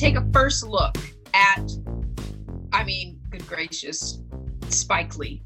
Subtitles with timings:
[0.00, 0.96] Take a first look
[1.34, 1.70] at,
[2.72, 4.22] I mean, good gracious,
[4.70, 5.42] Spike Lee.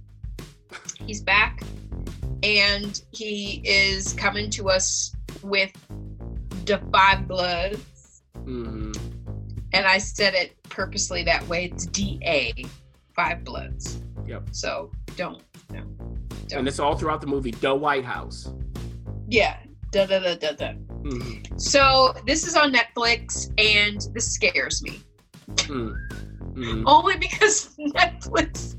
[1.04, 1.60] He's back
[2.44, 5.72] and he is coming to us with
[6.66, 8.22] the five bloods.
[8.36, 8.92] Mm-hmm.
[9.72, 11.64] And I said it purposely that way.
[11.64, 12.64] It's DA,
[13.16, 14.00] five bloods.
[14.24, 14.50] Yep.
[14.52, 15.82] So don't, no.
[16.46, 16.60] Don't.
[16.60, 18.52] And it's all throughout the movie, The White House.
[19.28, 19.56] Yeah.
[19.90, 20.72] Da da da da da.
[21.04, 21.58] Mm-hmm.
[21.58, 25.02] So this is on Netflix, and this scares me.
[25.48, 26.86] Mm-hmm.
[26.86, 28.76] Only because Netflix,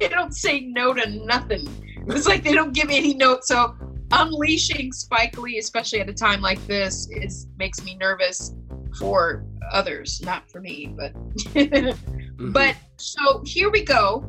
[0.00, 1.68] they don't say no to nothing.
[2.08, 3.48] It's like they don't give any notes.
[3.48, 3.76] So
[4.10, 8.54] unleashing Spike Lee, especially at a time like this, is makes me nervous
[8.98, 10.92] for others, not for me.
[10.96, 12.52] But mm-hmm.
[12.52, 14.28] but so here we go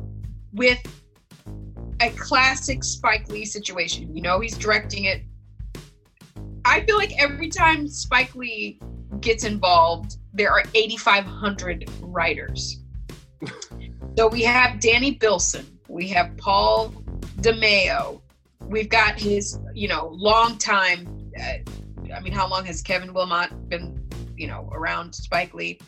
[0.52, 0.80] with
[2.00, 4.14] a classic Spike Lee situation.
[4.14, 5.22] You know, he's directing it
[6.64, 8.78] I feel like every time Spike Lee
[9.20, 12.80] gets involved, there are 8,500 writers.
[14.16, 16.90] so we have Danny Bilson, we have Paul
[17.40, 18.20] DeMeo,
[18.60, 21.30] we've got his, you know, long time.
[21.38, 21.58] Uh,
[22.14, 25.78] I mean, how long has Kevin Willmott been, you know, around Spike Lee?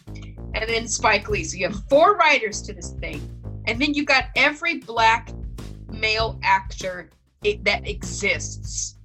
[0.54, 1.44] And then Spike Lee.
[1.44, 3.20] So you have four writers to this thing,
[3.66, 5.30] and then you've got every black
[5.88, 7.10] male actor
[7.42, 8.96] that exists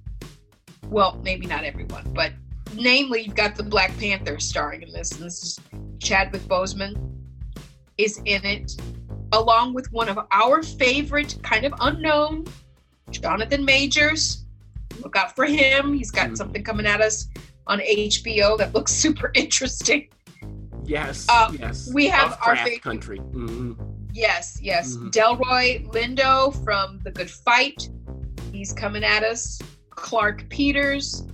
[0.90, 2.32] well, maybe not everyone, but
[2.74, 5.60] namely, you've got the Black Panther starring in this, and this is
[5.98, 7.10] Chadwick Boseman
[7.96, 8.80] is in it,
[9.32, 12.46] along with one of our favorite, kind of unknown,
[13.10, 14.44] Jonathan Majors.
[15.02, 15.94] Look out for him.
[15.94, 16.34] He's got mm-hmm.
[16.34, 17.28] something coming at us
[17.66, 20.08] on HBO that looks super interesting.
[20.84, 21.90] Yes, uh, yes.
[21.92, 23.18] We have our favorite country.
[23.18, 23.74] Mm-hmm.
[24.12, 24.96] Yes, yes.
[24.96, 25.08] Mm-hmm.
[25.10, 27.88] Delroy Lindo from The Good Fight.
[28.52, 29.60] He's coming at us.
[30.00, 31.24] Clarke Peters,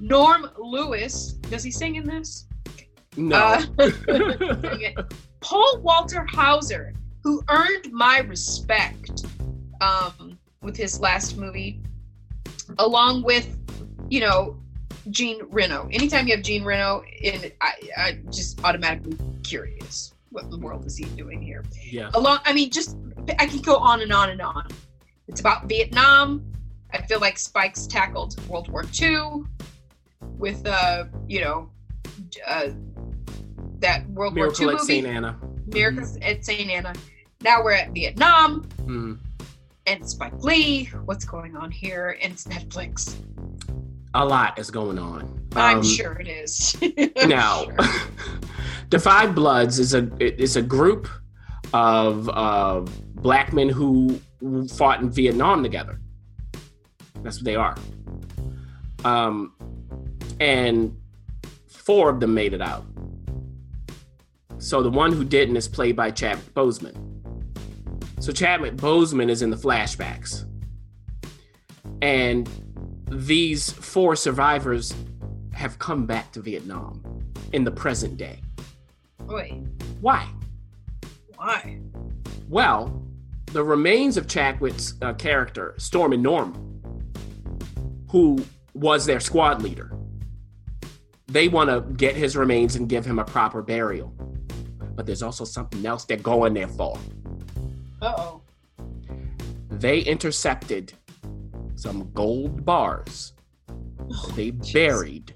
[0.00, 1.32] Norm Lewis.
[1.50, 2.46] Does he sing in this?
[3.16, 3.36] No.
[3.36, 3.62] Uh,
[5.40, 9.24] Paul Walter Hauser, who earned my respect
[9.80, 11.80] um, with his last movie,
[12.78, 13.56] along with,
[14.08, 14.56] you know,
[15.10, 15.88] Jean Reno.
[15.92, 20.84] Anytime you have Jean Reno in, I, I just automatically curious what in the world
[20.84, 21.64] is he doing here.
[21.90, 22.10] Yeah.
[22.14, 22.96] Along, I mean, just
[23.38, 24.66] I can go on and on and on.
[25.28, 26.52] It's about Vietnam.
[26.92, 29.44] I feel like Spike's tackled World War II
[30.38, 31.70] with, uh, you know,
[32.46, 32.68] uh,
[33.78, 34.86] that World Miracle War II movie.
[34.86, 35.06] St.
[35.06, 35.38] Anna.
[35.66, 36.30] Miracles mm-hmm.
[36.30, 36.70] at St.
[36.70, 36.94] Anna.
[37.42, 38.62] Now we're at Vietnam.
[38.80, 39.14] Mm-hmm.
[39.86, 40.86] And Spike Lee.
[41.04, 42.18] What's going on here?
[42.20, 43.14] And it's Netflix.
[44.14, 45.46] A lot is going on.
[45.54, 46.76] I'm um, sure it is.
[47.26, 47.66] now,
[48.90, 51.08] the Five Bloods is a is a group
[51.72, 52.80] of uh,
[53.14, 54.18] black men who
[54.68, 56.00] fought in Vietnam together.
[57.26, 57.74] That's what they are.
[59.04, 59.52] Um,
[60.38, 60.96] and
[61.66, 62.84] four of them made it out.
[64.58, 66.94] So the one who didn't is played by Chadwick Boseman.
[68.20, 70.44] So Chadwick Boseman is in the flashbacks.
[72.00, 72.48] And
[73.10, 74.94] these four survivors
[75.52, 77.02] have come back to Vietnam
[77.52, 78.38] in the present day.
[79.24, 79.64] Wait.
[80.00, 80.28] Why?
[81.34, 81.80] Why?
[82.48, 83.02] Well,
[83.46, 86.75] the remains of Chadwick's uh, character, Stormin' Norman,
[88.10, 88.44] who
[88.74, 89.92] was their squad leader.
[91.28, 94.12] They want to get his remains and give him a proper burial.
[94.94, 96.98] but there's also something else they're going there for.
[98.00, 98.42] Uh oh.
[99.70, 100.92] They intercepted
[101.74, 103.34] some gold bars
[104.12, 105.34] Oh, they buried,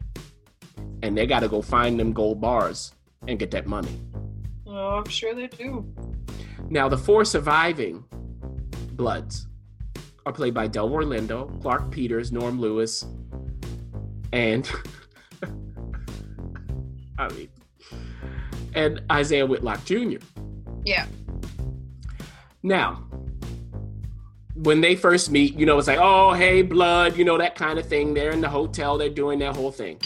[1.02, 2.94] and they got to go find them gold bars
[3.26, 4.00] and get that money.
[4.66, 5.84] Oh, I'm sure they do.
[6.68, 8.04] Now, the four surviving
[8.92, 9.48] Bloods
[10.30, 13.04] are played by Delroy Lindo, Clarke Peters, Norm Lewis,
[14.32, 14.70] and
[17.18, 17.48] I mean,
[18.74, 20.18] and Isaiah Whitlock Jr.
[20.84, 21.06] Yeah.
[22.62, 23.04] Now,
[24.54, 27.78] when they first meet, you know, it's like, oh, hey, blood, you know, that kind
[27.78, 28.14] of thing.
[28.14, 30.00] They're in the hotel, they're doing their whole thing.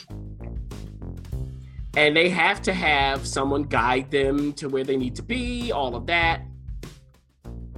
[1.97, 5.95] And they have to have someone guide them to where they need to be, all
[5.95, 6.43] of that.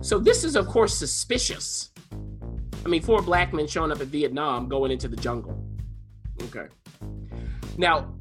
[0.01, 1.91] So this is, of course, suspicious.
[2.87, 5.61] I mean, four black men showing up in Vietnam going into the jungle.
[6.45, 6.67] Okay.
[7.77, 8.15] Now,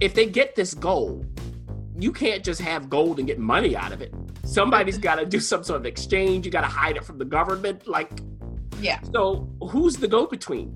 [0.00, 1.26] if they get this gold,
[1.98, 4.14] you can't just have gold and get money out of it.
[4.42, 6.46] Somebody's got to do some sort of exchange.
[6.46, 7.86] You got to hide it from the government.
[7.86, 8.10] Like,
[8.80, 9.00] Yeah.
[9.12, 10.72] so who's the go between?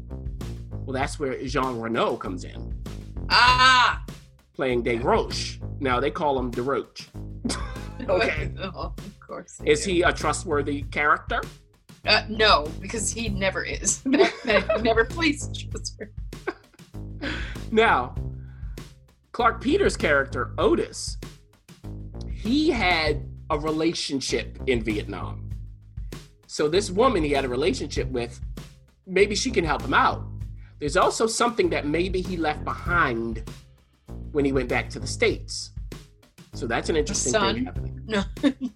[0.85, 2.75] Well, that's where Jean Reno comes in,
[3.31, 4.05] Ah.
[4.53, 5.59] playing Desroches.
[5.81, 7.09] Now they call him Desroches.
[8.07, 8.51] Okay.
[8.63, 9.61] Oh, of course.
[9.65, 9.91] Is do.
[9.93, 11.41] he a trustworthy character?
[12.06, 14.05] Uh, no, because he never is.
[14.81, 16.12] never plays trustworthy.
[17.70, 18.14] Now,
[19.32, 21.19] Clarke Peters' character, Otis,
[22.32, 25.50] he had a relationship in Vietnam.
[26.47, 28.41] So, this woman he had a relationship with,
[29.06, 30.25] maybe she can help him out.
[30.79, 33.49] There's also something that maybe he left behind
[34.32, 35.70] when he went back to the States.
[36.55, 38.00] So, that's an interesting thing happening.
[38.06, 38.23] No.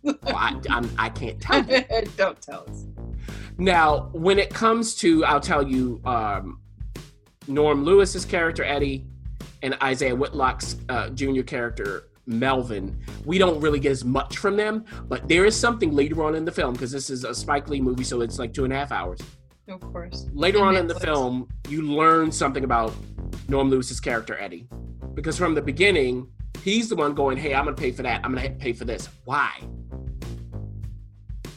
[0.06, 1.82] Oh, I, I'm, I can't tell you.
[2.17, 2.87] Don't tell us.
[3.59, 6.61] Now, when it comes to, I'll tell you, um,
[7.47, 9.06] Norm Lewis's character Eddie
[9.62, 14.85] and Isaiah Whitlock's uh, junior character Melvin, we don't really get as much from them,
[15.09, 17.81] but there is something later on in the film because this is a Spike Lee
[17.81, 19.21] movie, so it's like two and a half hours.
[19.69, 20.27] Of course.
[20.32, 22.94] Later And on in the film, you learn something about
[23.49, 24.69] Norm Lewis's character Eddie,
[25.15, 26.29] because from the beginning,
[26.62, 28.23] he's the one going, "Hey, I'm going to pay for that.
[28.25, 29.09] I'm going to pay for this.
[29.25, 29.50] Why?"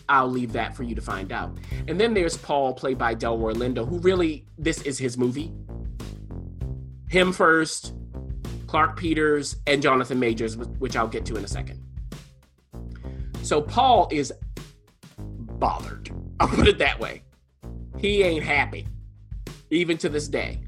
[0.09, 1.57] I'll leave that for you to find out.
[1.87, 5.51] And then there's Paul, played by Delroy Lindo, who really this is his movie.
[7.09, 7.93] Him first,
[8.67, 11.81] Clarke Peters, and Jonathan Majors, which I'll get to in a second.
[13.41, 14.33] So Paul is
[15.17, 16.09] bothered.
[16.39, 17.23] I'll put it that way.
[17.97, 18.87] He ain't happy,
[19.71, 20.61] even to this day.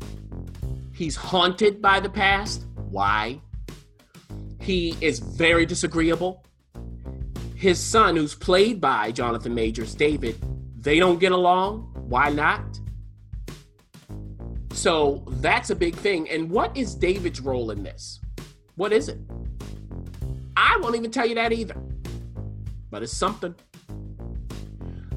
[0.94, 2.66] He's haunted by the past.
[2.90, 3.40] Why?
[4.60, 6.44] He is very disagreeable.
[7.60, 10.38] His son, who's played by Jonathan Majors, David,
[10.82, 11.94] they don't get along.
[12.08, 12.80] Why not?
[14.72, 16.30] So that's a big thing.
[16.30, 18.22] And what is David's role in this?
[18.76, 19.20] What is it?
[20.56, 21.76] I won't even tell you that either.
[22.92, 23.54] But it's something.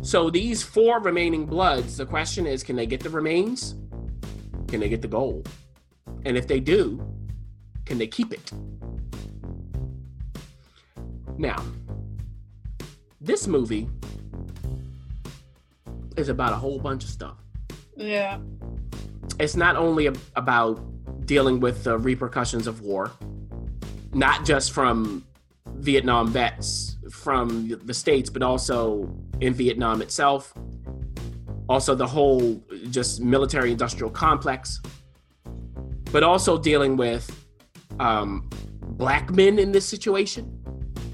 [0.00, 3.76] So these four remaining bloods, the question is can they get the remains?
[4.66, 5.48] Can they get the gold?
[6.24, 7.06] And if they do,
[7.84, 8.50] can they keep it?
[11.38, 11.64] Now,
[13.22, 13.88] this movie
[16.16, 17.36] is about a whole bunch of stuff.
[17.96, 18.38] Yeah.
[19.38, 20.82] It's not only ab- about
[21.26, 23.12] dealing with the repercussions of war,
[24.12, 25.24] not just from
[25.76, 30.52] Vietnam vets from the States, but also in Vietnam itself.
[31.68, 34.80] Also, the whole just military industrial complex,
[36.10, 37.46] but also dealing with
[38.00, 38.50] um,
[38.82, 40.61] black men in this situation,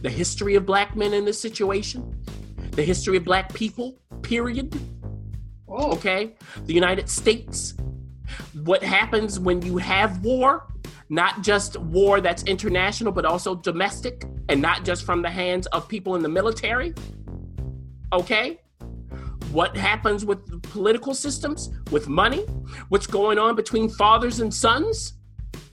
[0.02, 2.14] the history of black men in this situation,
[2.72, 4.78] the history of black people, period.
[5.68, 5.92] Oh.
[5.92, 6.34] Okay?
[6.64, 7.74] The United States.
[8.64, 10.66] What happens when you have war?
[11.10, 15.88] Not just war that's international, but also domestic, and not just from the hands of
[15.88, 16.94] people in the military.
[18.12, 18.60] Okay?
[19.50, 22.44] What happens with the political systems, with money?
[22.90, 25.14] What's going on between fathers and sons?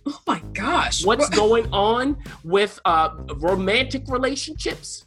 [0.05, 1.03] Oh my gosh.
[1.03, 5.05] What's going on with uh, romantic relationships?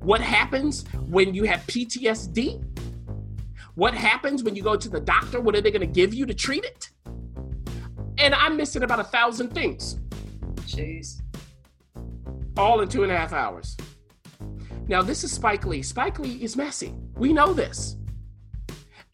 [0.00, 2.62] What happens when you have PTSD?
[3.74, 5.40] What happens when you go to the doctor?
[5.40, 6.90] What are they going to give you to treat it?
[8.18, 9.98] And I'm missing about a thousand things,
[10.60, 11.20] Jeez.
[12.56, 13.76] all in two and a half hours.
[14.86, 15.82] Now, this is Spike Lee.
[15.82, 16.94] Spike Lee is messy.
[17.16, 17.96] We know this.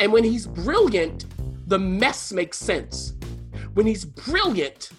[0.01, 1.27] And when he's brilliant,
[1.67, 3.15] the mess makes sense.
[3.75, 4.91] When he's brilliant,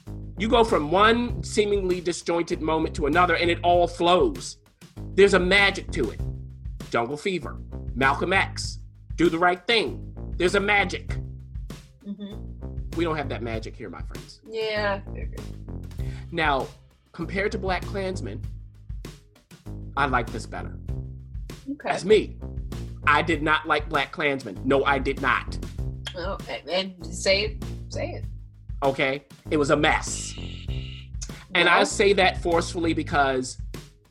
[0.41, 4.57] you go from one seemingly disjointed moment to another and it all flows.
[5.13, 6.19] There's a magic to it.
[6.89, 7.60] Jungle Fever,
[7.93, 8.79] Malcolm X,
[9.17, 10.12] Do the Right Thing.
[10.38, 11.15] There's a magic.
[12.03, 12.33] hmm
[12.98, 14.41] We don't have that magic here, my friends.
[14.50, 15.01] Yeah.
[16.31, 16.67] Now,
[17.12, 18.41] compared to Black Klansman,
[19.95, 20.75] I like this better.
[21.69, 21.89] Okay.
[21.91, 22.38] That's me.
[23.05, 24.60] I did not like Black Klansman.
[24.65, 25.55] No, I did not.
[26.17, 27.63] Oh, and say it.
[27.89, 28.25] Say it.
[28.83, 29.25] Okay?
[29.50, 30.33] It was a mess.
[31.53, 33.57] And I say that forcefully because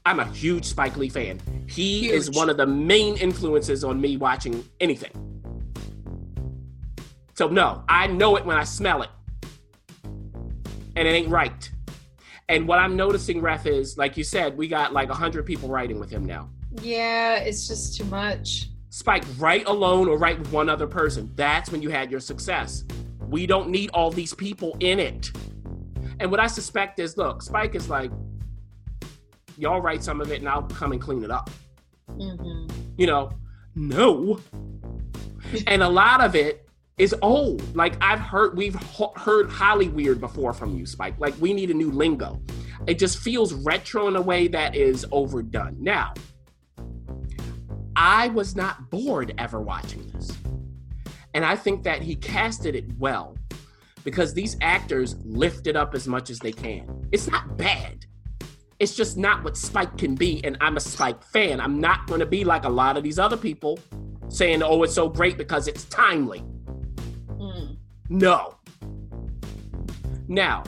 [0.05, 1.41] I'm a huge Spike Lee fan.
[1.69, 5.13] He is one of the main influences on me watching anything.
[7.35, 9.11] So, no, I know it when I smell it.
[10.05, 11.71] And it ain't right.
[12.49, 16.01] And what I'm noticing, Ref, is like you said, we got like 100 people writing
[16.01, 16.51] with him now.
[16.83, 18.69] Yeah, it's just too much.
[18.91, 21.31] Spike, write alone or write with one other person.
[21.37, 22.85] That's when you had your success.
[23.31, 25.31] We don't need all these people in it.
[26.19, 28.11] And what I suspect is look, Spike is like,
[29.57, 31.49] y'all write some of it and I'll come and clean it up.
[32.09, 32.67] hmm
[32.99, 33.31] You know,
[33.75, 34.41] no.
[35.67, 36.69] and a lot of it
[36.99, 37.75] is old.
[37.75, 41.15] Like I've heard, we've ho- heard Hollyweird before from you, Spike.
[41.19, 42.43] Like we need a new lingo.
[42.87, 45.77] It just feels retro in a way that is overdone.
[45.79, 46.15] Now,
[47.97, 50.31] I was not bored ever watching this.
[51.35, 53.37] And I think that he casted it well
[54.05, 57.09] because these actors lift it up as much as they can.
[57.13, 58.07] It's not bad.
[58.79, 60.43] It's just not what Spike can be.
[60.45, 61.61] And I'm a Spike fan.
[61.61, 63.79] I'm not going to be like a lot of these other people
[64.29, 66.43] saying, oh, it's so great because it's timely.
[67.29, 67.77] Mm.
[68.09, 68.57] No.
[70.29, 70.65] Now,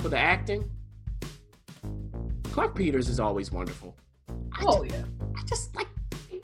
[0.00, 0.68] for the acting,
[2.50, 3.96] Clarke Peters is always wonderful.
[4.28, 5.04] I, Oh just, yeah.
[5.36, 5.88] I just like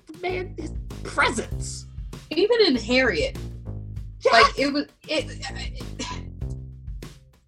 [0.07, 1.88] the man, his presence.
[2.31, 3.37] Even in Harriet,
[4.33, 5.45] like it was it,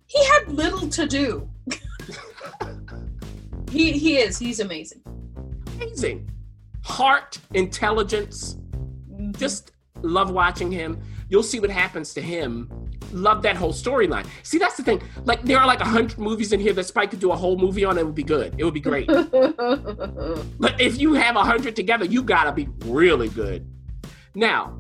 [0.07, 1.49] he had little to do.
[3.71, 4.39] he he is.
[4.39, 5.03] He's amazing.
[5.77, 6.31] amazing.
[6.85, 8.57] Heart, intelligence,
[9.13, 9.37] Mhm.
[9.39, 9.73] just
[10.03, 10.99] love watching him.
[11.29, 12.71] You'll see what happens to him.
[13.13, 14.25] Love that whole storyline.
[14.43, 15.03] See, that's the thing.
[15.25, 17.57] Like, there are like a hundred movies in here that Spike could do a whole
[17.59, 17.99] movie on.
[17.99, 18.55] It would be good.
[18.57, 19.07] It would be great.
[19.09, 23.69] but if you have a hundred together, you gotta be really good.
[24.35, 24.79] Now,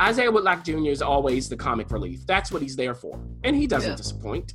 [0.00, 0.88] Isaiah Whitlock Jr.
[0.90, 2.26] is always the comic relief.
[2.26, 3.96] That's what he's there for, and he doesn't Yeah.
[3.96, 4.54] disappoint.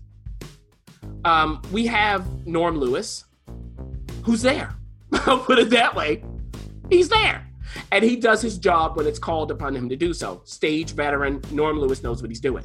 [1.26, 3.26] Um, we have Norm Lewis,
[4.24, 4.76] who's there.
[5.14, 6.24] I'll put it that way.
[6.90, 7.48] He's there.
[7.92, 10.42] And he does his job when it's called upon him to do so.
[10.46, 12.64] Stage veteran, Norm Lewis knows what he's doing.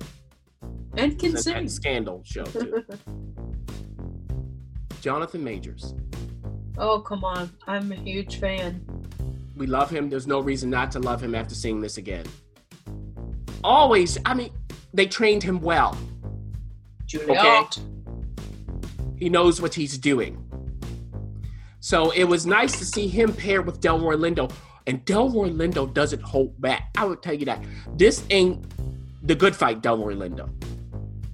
[0.96, 1.54] and can sing.
[1.54, 2.84] that scandal show, too.
[5.00, 5.94] Jonathan Majors.
[6.76, 7.50] oh come on!
[7.66, 8.84] I'm a huge fan.
[9.58, 10.08] We love him.
[10.08, 12.24] There's no reason not to love him after seeing this again.
[13.64, 14.52] Always, I mean,
[14.94, 15.98] they trained him well.
[17.06, 17.78] Juliet.
[19.16, 20.44] He knows what he's doing.
[21.80, 24.52] So it was nice to see him paired with Delroy Lindo.
[24.86, 26.90] And Delroy Lindo doesn't hold back.
[26.96, 27.62] I would tell you that.
[27.96, 28.64] This ain't
[29.26, 30.48] the good fight, Delroy Lindo.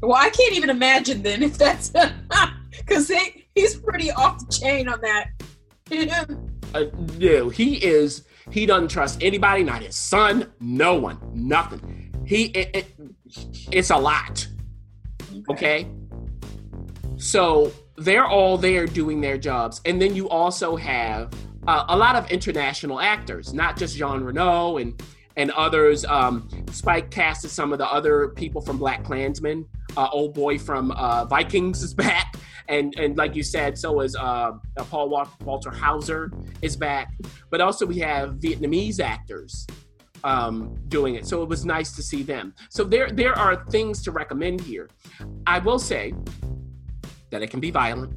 [0.00, 1.92] Well, I can't even imagine then if that's
[2.70, 5.28] because he, he's pretty off the chain on that.
[6.74, 6.84] Uh,
[7.18, 8.24] no, he is.
[8.50, 12.12] He doesn't trust anybody, not his son, no one, nothing.
[12.26, 12.94] He, it, it,
[13.72, 14.46] it's a lot.
[15.48, 15.88] Okay.
[17.16, 21.32] So they're all there doing their jobs, and then you also have
[21.66, 25.00] uh, a lot of international actors, not just Jean Reno and
[25.36, 26.04] and others.
[26.04, 29.66] Um, Spike casted some of the other people from Black Klansman.
[29.96, 32.36] Uh, old boy from uh, Vikings is back,
[32.68, 37.14] and and like you said, so is uh, Paul Wa- Walter Hauser is back.
[37.50, 39.66] But also we have Vietnamese actors
[40.22, 42.54] um, doing it, so it was nice to see them.
[42.70, 44.88] So there there are things to recommend here.
[45.46, 46.14] I will say
[47.30, 48.12] that it can be violent,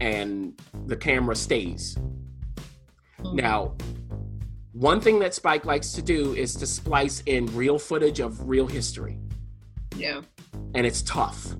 [0.00, 1.98] and the camera stays.
[3.32, 3.74] Now,
[4.72, 8.66] one thing that Spike likes to do is to splice in real footage of real
[8.66, 9.18] history,
[9.96, 10.22] yeah.
[10.74, 11.54] and it's tough.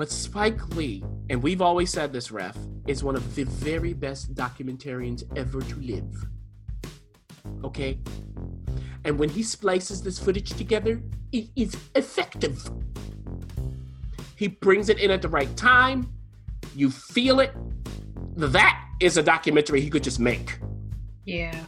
[0.00, 4.34] But Spike Lee, and we've always said this, Ref, is one of the very best
[4.34, 6.26] documentarians ever to live.
[7.62, 7.98] Okay?
[9.04, 11.02] And when he splices this footage together,
[11.32, 12.66] it is effective.
[14.36, 16.10] He brings it in at the right time.
[16.74, 17.52] You feel it.
[18.36, 20.60] That is a documentary he could just make.
[21.26, 21.66] Yeah.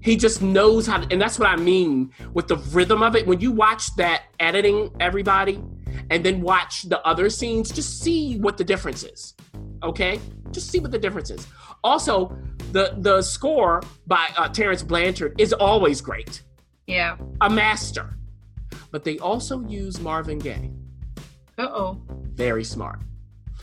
[0.00, 3.26] He just knows how to, and that's what I mean with the rhythm of it.
[3.26, 5.62] When you watch that editing, everybody,
[6.10, 9.34] and then watch the other scenes, just see what the difference is.
[9.82, 10.20] Okay?
[10.50, 11.46] Just see what the difference is.
[11.82, 12.36] Also,
[12.72, 16.42] the the score by uh, Terence Blanchard is always great,
[16.86, 17.16] Yeah.
[17.40, 18.10] a master.
[18.90, 20.70] But they also use Marvin Gaye.
[21.56, 22.02] Uh oh.
[22.34, 23.00] Very smart.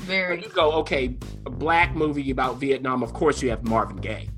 [0.02, 0.42] Very.
[0.44, 4.30] You go, okay, a black movie about Vietnam, of course you have Marvin Gaye.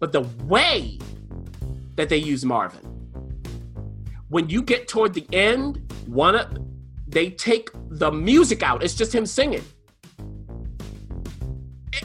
[0.00, 0.98] But the way
[1.96, 2.80] that they use Marvin,
[4.28, 6.46] when you get toward the end, one of
[7.08, 8.82] they take the music out.
[8.82, 9.64] It's just him singing.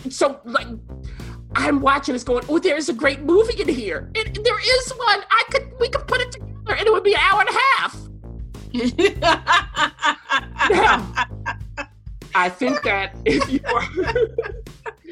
[0.09, 0.67] so like
[1.53, 4.09] I'm watching this going, oh, there's a great movie in here.
[4.15, 5.21] It, there is one.
[5.29, 7.53] I could we could put it together and it would be an hour and a
[7.53, 7.97] half.
[10.69, 11.13] now,
[12.35, 13.83] I think that if you are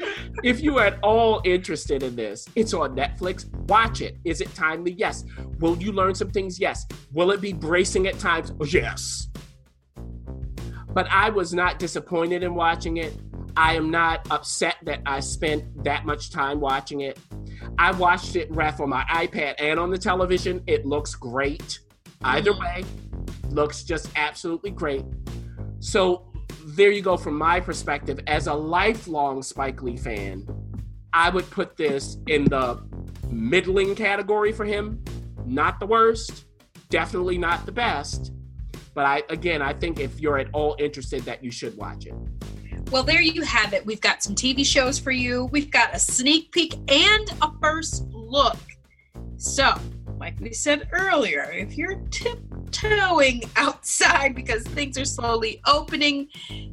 [0.42, 3.52] if you are at all interested in this, it's on Netflix.
[3.68, 4.16] Watch it.
[4.24, 4.92] Is it timely?
[4.92, 5.24] Yes.
[5.58, 6.58] Will you learn some things?
[6.58, 6.86] Yes.
[7.12, 8.52] Will it be bracing at times?
[8.72, 9.28] Yes.
[10.92, 13.16] But I was not disappointed in watching it.
[13.56, 17.18] I am not upset that I spent that much time watching it.
[17.78, 20.62] I watched it ref on my iPad and on the television.
[20.66, 21.80] It looks great.
[22.22, 22.60] Either mm.
[22.60, 22.84] way,
[23.48, 25.04] looks just absolutely great.
[25.80, 26.30] So
[26.64, 28.20] there you go from my perspective.
[28.26, 30.46] As a lifelong Spike Lee fan,
[31.12, 32.82] I would put this in the
[33.28, 35.02] middling category for him.
[35.46, 36.44] Not the worst,
[36.88, 38.32] definitely not the best.
[38.94, 42.14] But I again, I think if you're at all interested that you should watch it.
[42.90, 43.86] Well, there you have it.
[43.86, 45.44] We've got some TV shows for you.
[45.52, 48.58] We've got a sneak peek and a first look.
[49.36, 49.72] So,
[50.18, 56.28] like we said earlier, if you're tiptoeing outside because things are slowly opening,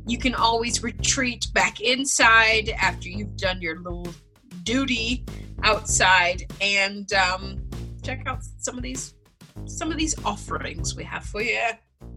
[0.07, 4.07] you can always retreat back inside after you've done your little
[4.63, 5.23] duty
[5.63, 7.61] outside and um,
[8.03, 9.13] check out some of these
[9.65, 11.59] some of these offerings we have for you.